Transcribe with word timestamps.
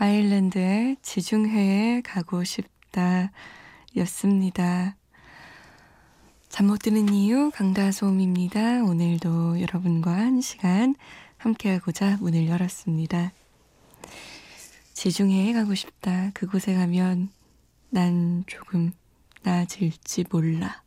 아일랜드의 0.00 0.96
지중해에 1.02 2.02
가고 2.02 2.44
싶다 2.44 3.32
였습니다. 3.96 4.96
잠 6.48 6.66
못 6.66 6.78
드는 6.78 7.12
이유 7.12 7.50
강다솜입니다. 7.52 8.84
오늘도 8.84 9.60
여러분과 9.60 10.12
한 10.12 10.40
시간 10.40 10.94
함께하고자 11.36 12.18
문을 12.20 12.46
열었습니다. 12.46 13.32
지중해에 14.94 15.52
가고 15.52 15.74
싶다. 15.74 16.30
그곳에 16.32 16.74
가면 16.74 17.30
난 17.90 18.44
조금 18.46 18.92
나아질지 19.42 20.24
몰라. 20.30 20.82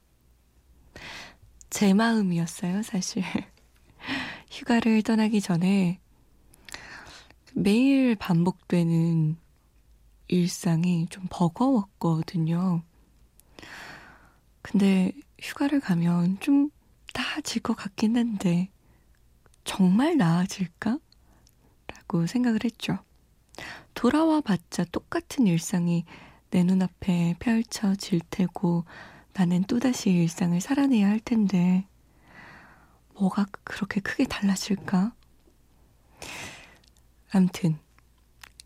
제 1.70 1.94
마음이었어요, 1.94 2.84
사실. 2.84 3.24
휴가를 4.52 5.04
떠나기 5.04 5.40
전에 5.40 6.01
매일 7.54 8.16
반복되는 8.16 9.38
일상이 10.28 11.06
좀 11.10 11.26
버거웠거든요. 11.30 12.84
근데 14.62 15.12
휴가를 15.40 15.80
가면 15.80 16.40
좀 16.40 16.70
나아질 17.14 17.62
것 17.62 17.76
같긴 17.76 18.16
한데, 18.16 18.70
정말 19.64 20.18
나아질까? 20.18 20.98
라고 21.88 22.26
생각을 22.28 22.62
했죠. 22.64 23.00
돌아와 23.94 24.40
봤자 24.40 24.86
똑같은 24.86 25.46
일상이 25.48 26.06
내 26.52 26.64
눈앞에 26.64 27.36
펼쳐질 27.40 28.22
테고, 28.30 28.86
나는 29.34 29.64
또다시 29.64 30.10
일상을 30.12 30.60
살아내야 30.62 31.08
할 31.08 31.20
텐데, 31.20 31.86
뭐가 33.16 33.46
그렇게 33.64 34.00
크게 34.00 34.26
달라질까? 34.26 35.14
암튼 37.32 37.78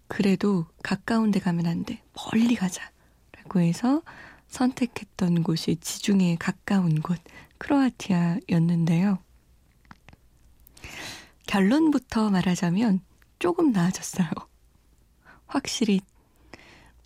그래도 0.08 0.66
가까운 0.84 1.32
데 1.32 1.40
가면 1.40 1.66
안 1.66 1.86
돼. 1.86 2.02
멀리 2.14 2.56
가자. 2.56 2.92
라고 3.38 3.60
해서 3.60 4.02
선택했던 4.48 5.44
곳이 5.44 5.78
지중해에 5.78 6.38
가까운 6.38 7.02
곳 7.02 7.20
크로아티아였는데요. 7.58 9.20
결론부터 11.48 12.30
말하자면 12.32 13.02
조금 13.40 13.72
나아졌어요. 13.72 14.30
확실히 15.48 16.02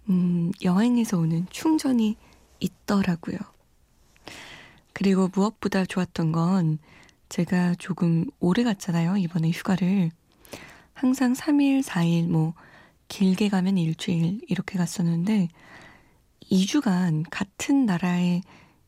음, 0.09 0.51
여행에서 0.63 1.17
오는 1.17 1.45
충전이 1.49 2.15
있더라고요. 2.59 3.37
그리고 4.93 5.29
무엇보다 5.33 5.85
좋았던 5.85 6.31
건 6.31 6.79
제가 7.29 7.75
조금 7.75 8.25
오래 8.39 8.63
갔잖아요. 8.63 9.17
이번에 9.17 9.51
휴가를. 9.51 10.11
항상 10.99 11.33
3일, 11.33 11.81
4일, 11.81 12.27
뭐, 12.27 12.53
길게 13.07 13.49
가면 13.49 13.77
일주일 13.77 14.41
이렇게 14.49 14.77
갔었는데, 14.77 15.47
2주간 16.51 17.25
같은 17.31 17.85
나라에 17.85 18.41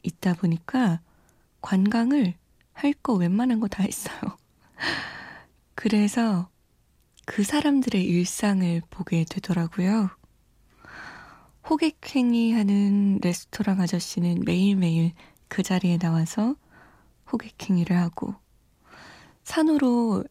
있다 0.03 0.33
보니까 0.35 1.01
관광을 1.61 2.35
할 2.73 2.93
거 3.03 3.13
웬만한 3.15 3.59
거 3.61 3.67
다 3.69 3.83
했어요. 3.83 4.37
그래서 5.75 6.49
그 7.25 7.43
사람들의 7.43 8.03
일상을 8.03 8.81
보게 8.89 9.25
되더라고요. 9.29 10.09
호객행위 11.69 12.53
하는 12.53 13.19
레스토랑 13.21 13.79
아저씨는 13.81 14.41
매일매일 14.45 15.13
그 15.47 15.63
자리에 15.63 15.97
나와서 15.97 16.55
호객행위를 17.31 17.97
하고, 17.97 18.35
산으로 19.43 20.23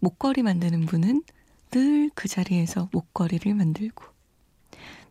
목걸이 0.00 0.42
만드는 0.42 0.86
분은 0.86 1.22
늘 1.70 2.08
그 2.18 2.26
자리에서 2.26 2.88
목걸이를 2.92 3.54
만들고 3.54 4.04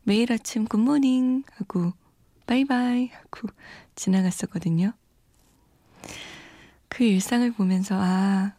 매일 0.03 0.33
아침 0.33 0.65
굿모닝 0.65 1.43
하고 1.53 1.93
바이바이 2.45 3.07
하고 3.07 3.47
지나갔었거든요. 3.95 4.91
그 6.89 7.05
일상을 7.05 7.49
보면서 7.53 7.95
아 7.97 8.55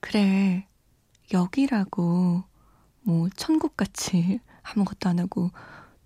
그래 0.00 0.66
여기라고 1.34 2.44
뭐 3.02 3.28
천국같이 3.36 4.40
아무것도 4.62 5.10
안 5.10 5.18
하고 5.18 5.50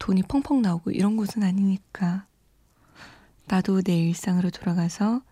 돈이 0.00 0.22
펑펑 0.22 0.62
나오고 0.62 0.90
이런 0.90 1.16
곳은 1.16 1.44
아니니까 1.44 2.26
나도 3.46 3.82
내 3.82 3.96
일상으로 3.96 4.50
돌아가서 4.50 5.22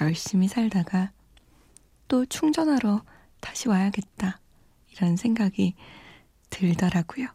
열심히 0.00 0.48
살다가 0.48 1.12
또 2.12 2.26
충전하러 2.26 3.02
다시 3.40 3.70
와야겠다. 3.70 4.38
이런 4.90 5.16
생각이 5.16 5.74
들더라고요. 6.50 7.26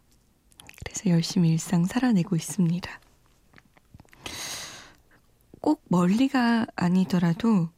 그래서 0.76 1.10
열심히 1.10 1.50
일상 1.50 1.84
살아내고 1.84 2.36
있습니다. 2.36 3.00
꼭 5.60 5.82
멀리가 5.88 6.68
아니더라도 6.76 7.70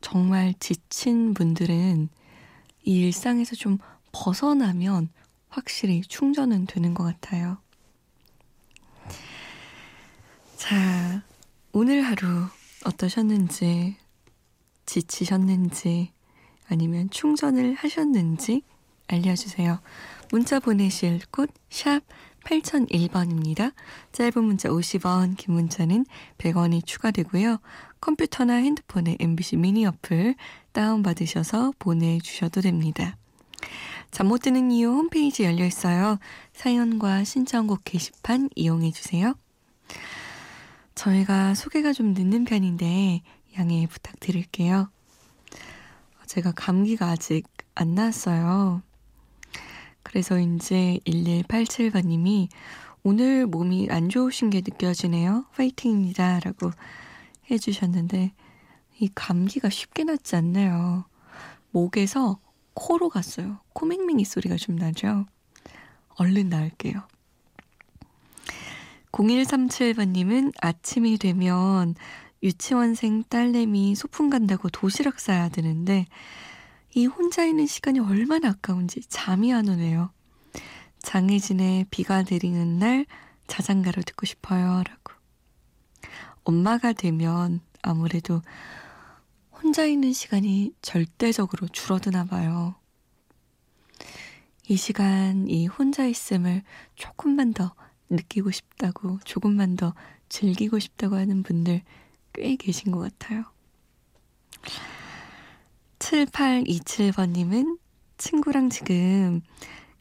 정말 0.00 0.54
지친 0.58 1.34
분들은 1.34 2.08
이 2.82 2.98
일상에서 2.98 3.54
좀 3.54 3.76
벗어나면 4.12 5.10
확실히 5.50 6.00
충전은 6.00 6.64
되는 6.64 6.94
것 6.94 7.04
같아요. 7.04 7.58
자, 10.56 11.22
오늘 11.72 12.00
하루 12.00 12.46
어떠셨는지, 12.86 13.98
지치셨는지, 14.86 16.16
아니면 16.68 17.08
충전을 17.10 17.74
하셨는지 17.74 18.62
알려주세요. 19.08 19.80
문자 20.30 20.60
보내실 20.60 21.20
곳 21.30 21.50
샵 21.70 22.02
8001번입니다. 22.44 23.72
짧은 24.12 24.42
문자 24.42 24.68
50원, 24.68 25.36
긴 25.36 25.54
문자는 25.54 26.06
100원이 26.38 26.84
추가되고요. 26.86 27.58
컴퓨터나 28.00 28.54
핸드폰에 28.54 29.16
MBC 29.20 29.56
미니 29.56 29.84
어플 29.86 30.34
다운받으셔서 30.72 31.72
보내주셔도 31.78 32.60
됩니다. 32.60 33.16
잠 34.10 34.28
못 34.28 34.38
드는 34.42 34.70
이유 34.70 34.88
홈페이지 34.88 35.44
열려 35.44 35.66
있어요. 35.66 36.18
사연과 36.54 37.24
신청곡 37.24 37.80
게시판 37.84 38.48
이용해 38.54 38.92
주세요. 38.92 39.34
저희가 40.94 41.54
소개가 41.54 41.92
좀 41.92 42.14
늦는 42.14 42.44
편인데 42.44 43.22
양해 43.58 43.86
부탁드릴게요. 43.86 44.90
제가 46.28 46.52
감기가 46.52 47.06
아직 47.06 47.48
안 47.74 47.94
났어요. 47.94 48.82
그래서인제 50.02 51.00
1187번님이 51.06 52.48
오늘 53.02 53.46
몸이 53.46 53.88
안 53.90 54.10
좋으신 54.10 54.50
게 54.50 54.58
느껴지네요. 54.58 55.46
파이팅입니다. 55.56 56.40
라고 56.40 56.70
해주셨는데, 57.50 58.34
이 59.00 59.10
감기가 59.14 59.70
쉽게 59.70 60.04
낫지 60.04 60.36
않네요. 60.36 61.06
목에서 61.70 62.38
코로 62.74 63.08
갔어요. 63.08 63.60
코맹맹이 63.72 64.26
소리가 64.26 64.56
좀 64.56 64.76
나죠? 64.76 65.24
얼른 66.16 66.50
나을게요. 66.50 67.08
0137번님은 69.12 70.52
아침이 70.60 71.16
되면 71.16 71.94
유치원생 72.42 73.24
딸내미 73.28 73.94
소풍 73.94 74.30
간다고 74.30 74.68
도시락 74.68 75.20
싸야 75.20 75.48
되는데 75.48 76.06
이 76.94 77.06
혼자 77.06 77.44
있는 77.44 77.66
시간이 77.66 77.98
얼마나 78.00 78.50
아까운지 78.50 79.02
잠이 79.08 79.52
안 79.52 79.68
오네요. 79.68 80.10
장혜진의 81.00 81.86
비가 81.90 82.22
내리는 82.22 82.78
날 82.78 83.06
자장가를 83.46 84.02
듣고 84.02 84.26
싶어요. 84.26 84.82
라고. 84.84 85.14
엄마가 86.44 86.92
되면 86.92 87.60
아무래도 87.82 88.42
혼자 89.52 89.84
있는 89.84 90.12
시간이 90.12 90.72
절대적으로 90.82 91.68
줄어드나 91.68 92.24
봐요. 92.24 92.74
이 94.68 94.76
시간, 94.76 95.48
이 95.48 95.66
혼자 95.66 96.06
있음을 96.06 96.62
조금만 96.94 97.52
더 97.52 97.74
느끼고 98.10 98.50
싶다고, 98.50 99.18
조금만 99.24 99.76
더 99.76 99.94
즐기고 100.28 100.78
싶다고 100.78 101.16
하는 101.16 101.42
분들 101.42 101.82
꽤 102.32 102.56
계신 102.56 102.92
것 102.92 103.00
같아요. 103.00 103.44
7827번님은 105.98 107.78
친구랑 108.16 108.70
지금 108.70 109.40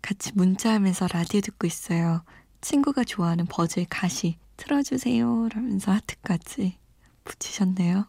같이 0.02 0.32
문자하면서 0.34 1.08
라디오 1.08 1.42
듣고 1.42 1.68
있어요. 1.68 2.24
친구가 2.62 3.04
좋아하는 3.04 3.46
버즈의 3.46 3.88
가시 3.90 4.38
틀어주세요. 4.58 5.50
라면서 5.50 5.92
하트까지 5.92 6.78
붙이셨네요. 7.24 8.08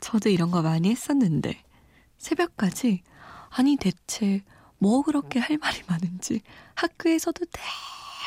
저도 0.00 0.28
이런 0.28 0.50
거 0.50 0.62
많이 0.62 0.90
했었는데, 0.90 1.62
새벽까지, 2.18 3.02
아니, 3.50 3.76
대체 3.76 4.42
뭐 4.78 5.02
그렇게 5.02 5.38
할 5.38 5.58
말이 5.58 5.82
많은지 5.86 6.40
학교에서도 6.74 7.44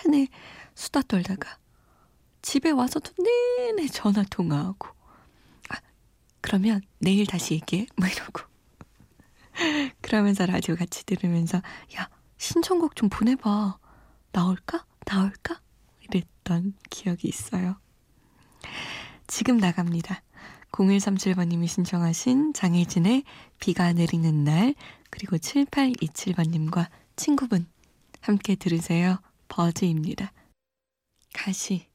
내내 0.06 0.28
수다 0.76 1.02
떨다가 1.02 1.58
집에 2.44 2.70
와서도 2.70 3.14
내내 3.24 3.88
전화 3.88 4.22
통화하고 4.30 4.90
아, 5.70 5.78
그러면 6.42 6.82
내일 7.00 7.26
다시 7.26 7.56
얘기해. 7.56 7.88
뭐 7.96 8.08
이러고. 8.08 8.44
그러면서 10.02 10.46
라디오 10.46 10.76
같이 10.76 11.06
들으면서 11.06 11.62
야, 11.98 12.10
신청곡 12.38 12.96
좀 12.96 13.10
보내봐. 13.10 13.80
나올까? 14.34 14.86
나올까? 15.06 15.62
이랬던 16.02 16.74
기억이 16.90 17.28
있어요. 17.28 17.78
지금 19.26 19.58
나갑니다. 19.58 20.22
0137번님이 20.72 21.68
신청하신 21.68 22.54
장혜진의 22.54 23.24
비가 23.60 23.94
내리는 23.94 24.44
날 24.44 24.76
그리고 25.10 25.38
7827번님과 25.38 26.90
친구분 27.16 27.68
함께 28.22 28.56
들으세요. 28.56 29.20
버즈입니다. 29.48 30.34
가시 31.34 31.93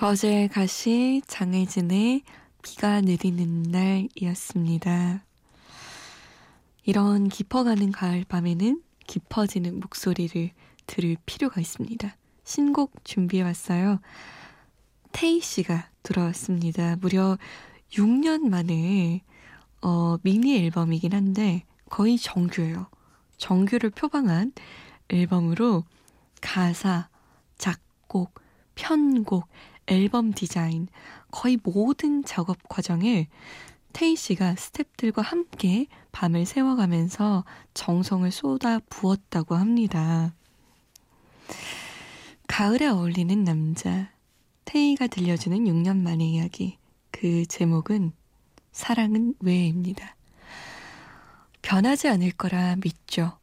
버즈의 0.00 0.48
가시 0.48 1.20
장혜진의 1.26 2.22
비가 2.62 3.02
내리는 3.02 3.64
날이었습니다. 3.64 5.22
이런 6.86 7.28
깊어가는 7.28 7.92
가을 7.92 8.24
밤에는 8.24 8.82
깊어지는 9.06 9.78
목소리를 9.78 10.52
들을 10.86 11.16
필요가 11.26 11.60
있습니다. 11.60 12.16
신곡 12.44 13.04
준비해왔어요. 13.04 14.00
테이 15.12 15.42
씨가 15.42 15.90
돌아왔습니다. 16.02 16.96
무려 16.96 17.36
6년 17.92 18.48
만에 18.48 19.20
어, 19.82 20.16
미니 20.22 20.56
앨범이긴 20.64 21.12
한데 21.12 21.64
거의 21.90 22.16
정규예요. 22.16 22.86
정규를 23.36 23.90
표방한 23.90 24.52
앨범으로 25.10 25.84
가사, 26.40 27.10
작곡, 27.58 28.40
편곡, 28.76 29.46
앨범 29.86 30.32
디자인, 30.32 30.88
거의 31.30 31.58
모든 31.62 32.24
작업 32.24 32.56
과정을 32.68 33.26
테이 33.92 34.16
씨가 34.16 34.54
스탭들과 34.54 35.22
함께 35.22 35.86
밤을 36.12 36.46
새워가면서 36.46 37.44
정성을 37.74 38.30
쏟아 38.30 38.78
부었다고 38.88 39.56
합니다. 39.56 40.34
가을에 42.46 42.86
어울리는 42.86 43.44
남자, 43.44 44.10
테이가 44.64 45.08
들려주는 45.08 45.58
6년 45.64 45.96
만의 45.98 46.32
이야기. 46.32 46.78
그 47.10 47.44
제목은 47.46 48.12
사랑은 48.72 49.34
왜입니다. 49.40 50.16
변하지 51.62 52.08
않을 52.08 52.32
거라 52.32 52.76
믿죠. 52.76 53.38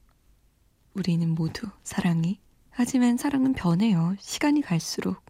우리는 0.93 1.29
모두 1.29 1.67
사랑이. 1.83 2.39
하지만 2.69 3.17
사랑은 3.17 3.53
변해요. 3.53 4.15
시간이 4.19 4.61
갈수록. 4.61 5.26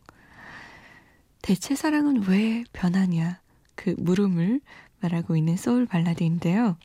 대체 1.47 1.75
사랑은 1.75 2.23
왜 2.27 2.65
변하냐? 2.73 3.39
그 3.75 3.95
물음을 3.99 4.59
말하고 4.99 5.37
있는 5.37 5.55
소울 5.55 5.85
발라드인데요. 5.85 6.77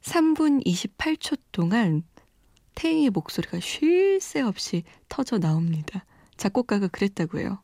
3분 0.00 0.64
28초 0.64 1.38
동안 1.52 2.02
태희의 2.74 3.10
목소리가 3.10 3.60
쉴 3.60 4.18
새 4.22 4.40
없이 4.40 4.84
터져 5.10 5.38
나옵니다. 5.38 6.06
작곡가가 6.38 6.88
그랬다고 6.88 7.38
해요. 7.38 7.62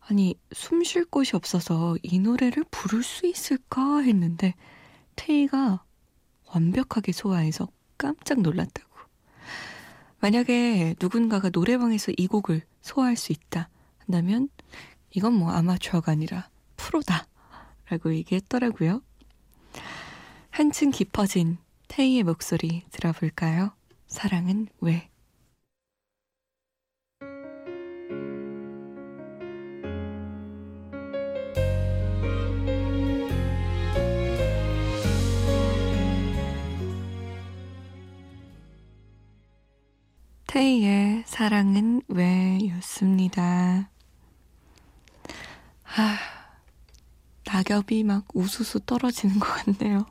아니, 0.00 0.38
숨 0.52 0.84
쉴 0.84 1.06
곳이 1.06 1.34
없어서 1.34 1.96
이 2.02 2.18
노래를 2.18 2.62
부를 2.70 3.02
수 3.02 3.26
있을까 3.26 4.00
했는데 4.00 4.52
태희가 5.16 5.82
완벽하게 6.48 7.12
소화해서 7.12 7.68
깜짝 7.96 8.42
놀랐다고. 8.42 8.90
만약에 10.20 10.96
누군가가 11.00 11.48
노래방에서 11.48 12.12
이 12.18 12.26
곡을 12.26 12.60
소화할 12.82 13.16
수 13.16 13.32
있다. 13.32 13.70
한다면 14.06 14.50
이건 15.14 15.34
뭐 15.34 15.50
아마추어가 15.52 16.12
아니라 16.12 16.48
프로다 16.76 17.26
라고 17.88 18.12
얘기했더라고요. 18.14 19.00
한층 20.50 20.90
깊어진 20.90 21.58
태희의 21.88 22.24
목소리 22.24 22.82
들어볼까요? 22.90 23.72
사랑은 24.08 24.68
왜? 24.80 25.08
태희의 40.46 41.24
사랑은 41.26 42.02
왜 42.08 42.58
였습니다. 42.76 43.90
아, 45.96 46.18
낙엽이 47.46 48.02
막 48.02 48.24
우수수 48.34 48.80
떨어지는 48.80 49.38
것 49.38 49.46
같네요. 49.46 50.06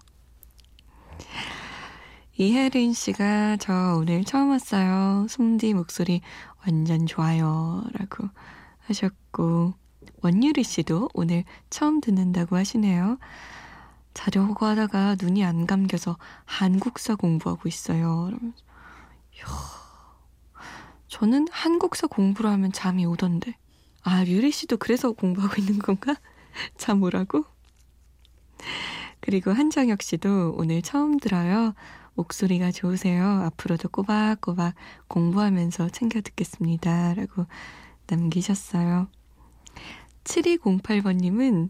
이혜린 2.38 2.94
씨가 2.94 3.58
저 3.58 3.98
오늘 3.98 4.24
처음 4.24 4.52
왔어요. 4.52 5.28
솜디 5.30 5.74
목소리 5.74 6.22
완전 6.66 7.06
좋아요. 7.06 7.84
라고 7.92 8.30
하셨고, 8.88 9.74
원유리 10.22 10.64
씨도 10.64 11.10
오늘 11.14 11.44
처음 11.70 12.00
듣는다고 12.00 12.56
하시네요. 12.56 13.18
자려고 14.14 14.66
하다가 14.66 15.18
눈이 15.22 15.44
안 15.44 15.68
감겨서 15.68 16.18
한국사 16.46 17.16
공부하고 17.16 17.68
있어요. 17.68 18.32
이야, 19.36 19.46
저는 21.10 21.48
한국사 21.52 22.08
공부를 22.08 22.50
하면 22.52 22.72
잠이 22.72 23.06
오던데. 23.06 23.58
아, 24.04 24.26
유리 24.26 24.52
씨도 24.52 24.78
그래서 24.78 25.12
공부하고 25.14 25.56
있는 25.60 25.80
건가? 25.80 26.16
참 26.78 27.02
오라고? 27.04 27.46
그리고 29.22 29.52
한정혁 29.52 30.02
씨도 30.02 30.56
오늘 30.58 30.82
처음 30.82 31.18
들어요. 31.18 31.74
목소리가 32.16 32.72
좋으세요. 32.72 33.26
앞으로도 33.26 33.90
꼬박꼬박 33.90 34.76
공부하면서 35.08 35.90
챙겨 35.90 36.22
듣겠습니다. 36.22 37.14
라고 37.14 37.46
남기셨어요. 38.08 39.08
7208번님은 40.26 41.70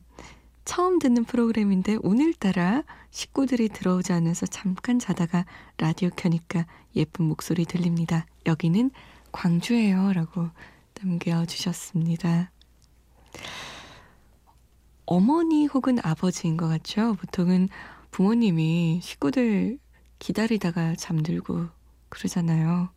처음 0.65 0.99
듣는 0.99 1.25
프로그램인데 1.25 1.97
오늘따라 2.01 2.83
식구들이 3.11 3.69
들어오지 3.69 4.11
않아서 4.13 4.47
잠깐 4.47 4.97
자다가 4.97 5.45
라디오 5.77 6.09
켜니까 6.09 6.65
예쁜 6.95 7.25
목소리 7.25 7.65
들립니다. 7.65 8.25
여기는 8.47 8.91
광주예요. 9.31 10.13
라고 10.13 10.49
남겨주셨습니다. 11.03 12.51
어머니 15.05 15.65
혹은 15.65 15.99
아버지인 16.01 16.55
것 16.57 16.67
같죠? 16.67 17.15
보통은 17.15 17.67
부모님이 18.11 19.01
식구들 19.03 19.79
기다리다가 20.19 20.95
잠들고 20.95 21.67
그러잖아요. 22.09 22.89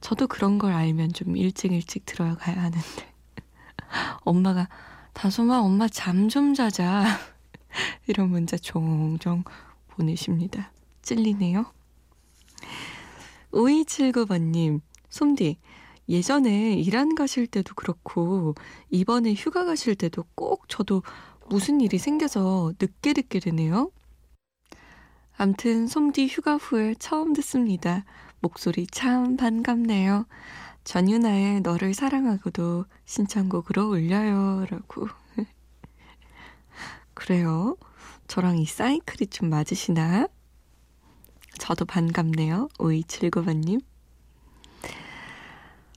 저도 0.00 0.26
그런 0.26 0.58
걸 0.58 0.72
알면 0.72 1.12
좀 1.12 1.36
일찍 1.36 1.72
일찍 1.72 2.04
들어가야 2.04 2.56
하는데. 2.56 2.80
엄마가 4.24 4.68
다솜아 5.14 5.60
엄마 5.60 5.88
잠 5.88 6.28
좀 6.28 6.54
자자. 6.54 7.04
이런 8.06 8.30
문자 8.30 8.56
종종 8.56 9.44
보내십니다. 9.88 10.72
찔리네요. 11.02 11.72
5279번님, 13.52 14.80
솜디, 15.08 15.58
예전에 16.08 16.74
일한 16.74 17.14
가실 17.14 17.46
때도 17.46 17.74
그렇고 17.74 18.54
이번에 18.90 19.34
휴가 19.34 19.64
가실 19.64 19.94
때도 19.94 20.24
꼭 20.34 20.68
저도 20.68 21.02
무슨 21.48 21.80
일이 21.80 21.98
생겨서 21.98 22.72
늦게 22.80 23.12
듣게 23.12 23.40
되네요. 23.40 23.90
암튼 25.36 25.86
솜디 25.86 26.26
휴가 26.26 26.56
후에 26.56 26.94
처음 26.98 27.32
듣습니다. 27.34 28.04
목소리 28.40 28.86
참 28.86 29.36
반갑네요. 29.36 30.26
전유나의 30.84 31.60
너를 31.60 31.94
사랑하고도 31.94 32.86
신청곡으로 33.04 33.88
올려요. 33.90 34.66
라고. 34.70 35.08
그래요. 37.14 37.76
저랑 38.26 38.58
이 38.58 38.66
사이클이 38.66 39.28
좀 39.28 39.50
맞으시나? 39.50 40.28
저도 41.58 41.84
반갑네요. 41.84 42.68
5279번님. 42.78 43.80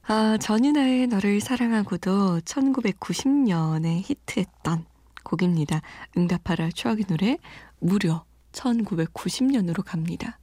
아, 0.08 0.36
전유나의 0.38 1.08
너를 1.08 1.40
사랑하고도 1.42 2.40
1990년에 2.42 4.02
히트했던 4.04 4.86
곡입니다. 5.24 5.82
응답하라 6.18 6.72
추억의 6.72 7.06
노래 7.06 7.38
무려 7.80 8.26
1990년으로 8.52 9.84
갑니다. 9.86 10.40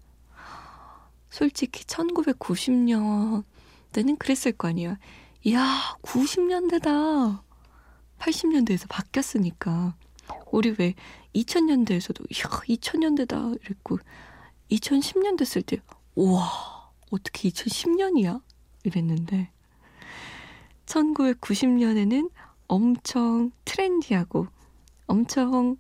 솔직히 1.29 1.85
1990년 1.85 3.45
때는 3.93 4.17
그랬을 4.17 4.53
거 4.53 4.69
아니야. 4.69 4.97
이야, 5.43 5.97
90년대다. 6.03 7.43
80년대에서 8.21 8.89
바뀌었으니까. 8.89 9.97
우리 10.53 10.75
왜 10.79 10.95
2000년대에서도 11.35 12.25
이야, 12.31 12.45
2000년대다 12.49 13.61
이랬고 13.65 13.99
2010년 14.71 15.37
됐을 15.37 15.63
때 15.63 15.79
우와, 16.15 16.91
어떻게 17.11 17.49
2010년이야? 17.51 18.41
이랬는데 18.89 19.51
1990년에는 20.87 22.31
엄청 22.67 23.51
트렌디하고 23.65 24.49
엄청 25.07 25.77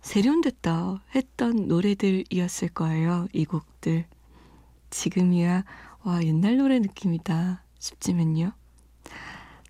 세련됐다 0.00 1.02
했던 1.14 1.68
노래들이었을 1.68 2.68
거예요. 2.70 3.28
이 3.32 3.44
곡들. 3.44 4.06
지금이야 4.90 5.64
와 6.02 6.22
옛날 6.22 6.56
노래 6.58 6.78
느낌이다 6.78 7.62
싶지만요. 7.78 8.52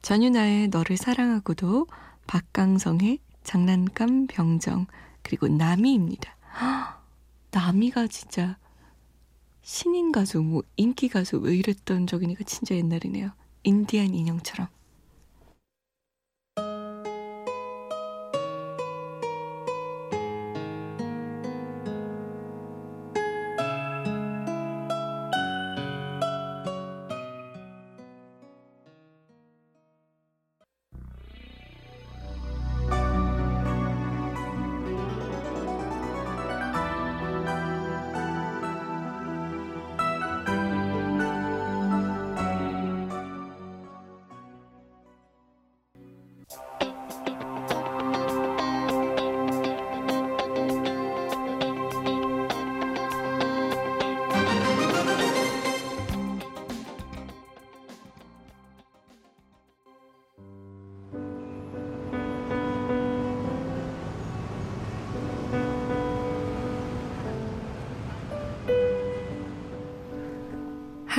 전유나의 0.01 0.69
너를 0.69 0.97
사랑하고도 0.97 1.87
박강성의 2.27 3.19
장난감 3.45 4.27
병정 4.27 4.87
그리고 5.23 5.49
나미입니다. 5.49 6.37
나미가 7.53 8.07
진짜 8.09 8.57
신인 9.63 10.13
가수, 10.13 10.43
뭐 10.43 10.63
인기 10.77 11.09
가수 11.09 11.39
왜 11.39 11.57
이랬던 11.57 12.07
적이니까 12.07 12.45
진짜 12.45 12.75
옛날이네요. 12.75 13.31
인디안 13.63 14.13
인형처럼. 14.15 14.69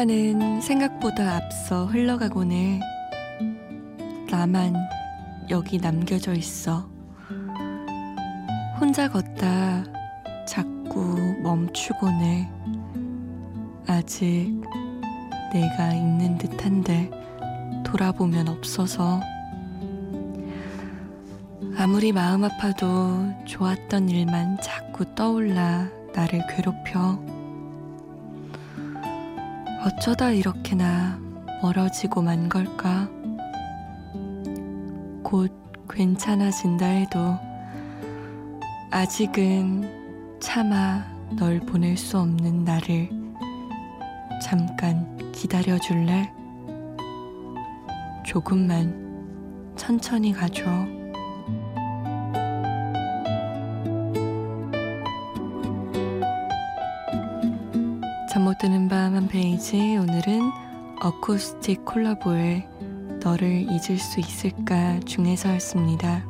시간은 0.00 0.62
생각보다 0.62 1.36
앞서 1.36 1.84
흘러가곤 1.84 2.52
해. 2.52 2.80
나만 4.30 4.74
여기 5.50 5.76
남겨져 5.78 6.32
있어. 6.32 6.88
혼자 8.80 9.10
걷다 9.10 9.84
자꾸 10.46 11.18
멈추곤 11.42 12.14
해. 12.22 12.48
아직 13.86 14.58
내가 15.52 15.92
있는 15.92 16.38
듯한데 16.38 17.10
돌아보면 17.84 18.48
없어서. 18.48 19.20
아무리 21.76 22.12
마음 22.12 22.44
아파도 22.44 23.34
좋았던 23.44 24.08
일만 24.08 24.62
자꾸 24.62 25.14
떠올라 25.14 25.88
나를 26.14 26.40
괴롭혀. 26.48 27.29
어쩌다 29.82 30.30
이렇게나 30.30 31.18
멀어지고만 31.62 32.50
걸까? 32.50 33.08
곧 35.22 35.50
괜찮아진다 35.88 36.84
해도 36.84 37.38
아직은 38.90 40.38
차마 40.38 41.02
널 41.30 41.60
보낼 41.60 41.96
수 41.96 42.18
없는 42.18 42.64
나를 42.64 43.08
잠깐 44.42 45.32
기다려 45.32 45.78
줄래? 45.78 46.30
조금만 48.26 49.74
천천히 49.76 50.32
가줘. 50.32 50.99
드는 58.60 58.88
밤 58.88 59.14
한 59.14 59.26
페이지 59.26 59.96
오늘은 59.96 60.52
어쿠스틱 61.00 61.82
콜라보의 61.86 62.68
너를 63.22 63.62
잊을 63.62 63.98
수 63.98 64.20
있을까 64.20 65.00
중에서였습니다. 65.06 66.29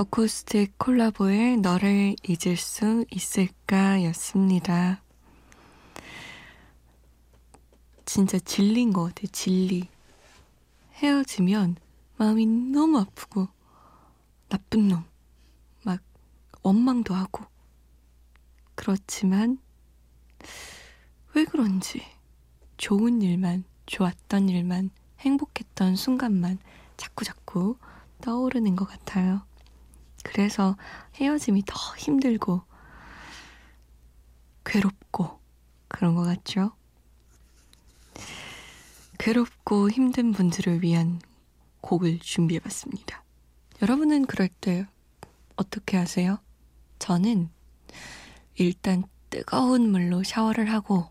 어쿠스틱 0.00 0.78
콜라보의 0.78 1.58
너를 1.58 2.16
잊을 2.26 2.56
수 2.56 3.04
있을까 3.10 4.02
였습니다. 4.04 5.02
진짜 8.06 8.38
진리인 8.38 8.94
것 8.94 9.04
같아, 9.04 9.28
진리. 9.30 9.90
헤어지면 10.94 11.76
마음이 12.16 12.46
너무 12.46 12.98
아프고, 12.98 13.48
나쁜 14.48 14.88
놈, 14.88 15.04
막 15.84 16.00
원망도 16.62 17.12
하고. 17.12 17.44
그렇지만 18.76 19.58
왜 21.34 21.44
그런지 21.44 22.00
좋은 22.78 23.20
일만, 23.20 23.64
좋았던 23.84 24.48
일만, 24.48 24.88
행복했던 25.18 25.96
순간만 25.96 26.58
자꾸자꾸 26.96 27.76
떠오르는 28.22 28.76
것 28.76 28.86
같아요. 28.86 29.49
그래서 30.22 30.76
헤어짐이 31.14 31.64
더 31.66 31.96
힘들고, 31.96 32.62
괴롭고, 34.64 35.40
그런 35.88 36.14
것 36.14 36.22
같죠? 36.22 36.72
괴롭고 39.18 39.90
힘든 39.90 40.32
분들을 40.32 40.82
위한 40.82 41.20
곡을 41.82 42.20
준비해봤습니다. 42.20 43.22
여러분은 43.82 44.26
그럴 44.26 44.48
때 44.48 44.86
어떻게 45.56 45.96
하세요? 45.96 46.38
저는 46.98 47.50
일단 48.56 49.04
뜨거운 49.30 49.90
물로 49.90 50.22
샤워를 50.22 50.70
하고 50.70 51.10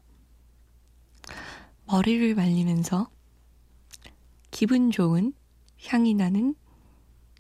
머리를 1.86 2.36
말리면서 2.36 3.10
기분 4.52 4.92
좋은 4.92 5.34
향이 5.88 6.14
나는 6.14 6.56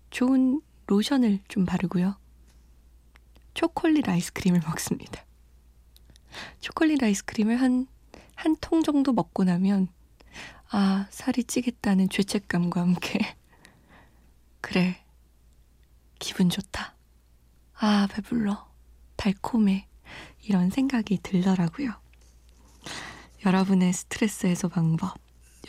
좋은 0.09 0.61
로션을 0.89 1.39
좀 1.47 1.65
바르고요. 1.65 2.17
초콜릿 3.53 4.09
아이스크림을 4.09 4.61
먹습니다. 4.65 5.23
초콜릿 6.61 7.03
아이스크림을 7.03 7.61
한, 7.61 7.87
한 8.35 8.55
통 8.59 8.81
정도 8.83 9.13
먹고 9.13 9.43
나면, 9.43 9.87
아, 10.71 11.07
살이 11.11 11.43
찌겠다는 11.43 12.09
죄책감과 12.09 12.81
함께, 12.81 13.19
그래, 14.61 15.03
기분 16.17 16.49
좋다. 16.49 16.95
아, 17.75 18.07
배불러. 18.11 18.67
달콤해. 19.15 19.87
이런 20.41 20.69
생각이 20.71 21.19
들더라고요. 21.21 21.91
여러분의 23.45 23.93
스트레스 23.93 24.47
해소 24.47 24.69
방법, 24.69 25.17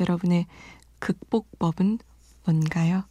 여러분의 0.00 0.47
극복법은 0.99 1.99
뭔가요? 2.45 3.05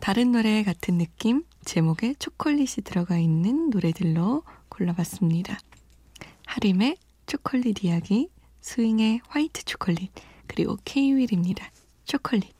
다른 0.00 0.32
노래 0.32 0.62
같은 0.62 0.96
느낌, 0.96 1.44
제목에 1.64 2.14
초콜릿이 2.14 2.80
들어가 2.82 3.18
있는 3.18 3.68
노래들로 3.68 4.42
골라봤습니다. 4.70 5.58
하림의 6.46 6.96
초콜릿 7.26 7.84
이야기, 7.84 8.30
스윙의 8.62 9.20
화이트 9.28 9.64
초콜릿, 9.64 10.10
그리고 10.46 10.78
케이윌입니다. 10.84 11.70
초콜릿. 12.04 12.50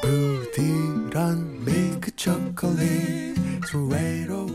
부드러운 0.00 1.64
밀크 1.64 2.10
초콜릿 2.16 3.36
저 3.70 3.78
외로 3.84 4.45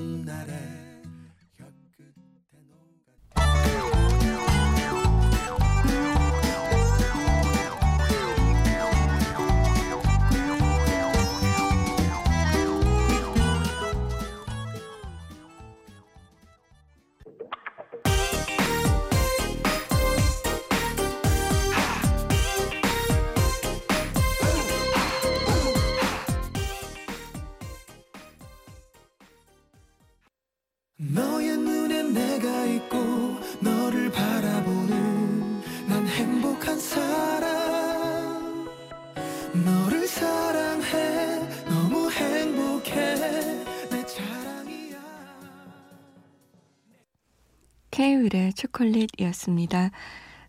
케이윌의 48.02 48.54
초콜릿이었습니다. 48.56 49.92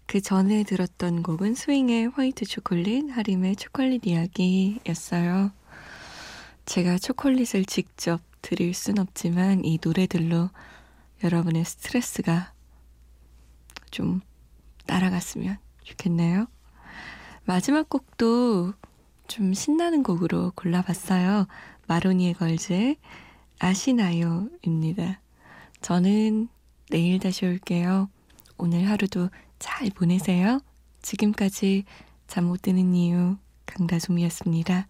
그 0.07 0.23
전에 0.23 0.63
들었던 0.63 1.23
곡은 1.23 1.55
스윙의 1.55 2.09
화이트 2.15 2.47
초콜릿, 2.47 3.11
하림의 3.11 3.57
초콜릿 3.57 4.07
이야기였어요. 4.07 5.51
제가 6.65 6.97
초콜릿을 6.97 7.67
직접 7.67 8.23
드릴 8.41 8.73
순 8.73 8.99
없지만 8.99 9.67
이 9.67 9.79
노래들로 9.85 10.49
여러분의 11.23 11.67
스트레스가 11.67 12.55
좀 13.91 14.23
따라갔으면 14.87 15.59
좋겠네요. 15.83 16.47
마지막 17.45 17.91
곡도 17.91 18.73
좀 19.29 19.53
신나는 19.53 20.03
곡으로 20.03 20.53
골라봤어요. 20.55 21.47
마로니에 21.87 22.33
걸즈의 22.33 22.97
아시나요입니다. 23.59 25.21
저는 25.83 26.49
내일 26.93 27.19
다시 27.19 27.47
올게요. 27.47 28.11
오늘 28.59 28.87
하루도 28.87 29.31
잘 29.59 29.89
보내세요. 29.89 30.61
지금까지 31.01 31.85
잠 32.27 32.45
못 32.45 32.61
드는 32.61 32.95
이유 32.95 33.37
강다솜이었습니다. 33.65 34.87